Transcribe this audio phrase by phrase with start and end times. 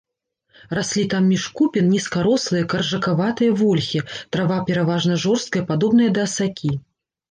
[0.77, 6.79] Раслі там між купін нізкарослыя, каржакаватыя вольхі, трава пераважна жорсткая, падобная да асакі.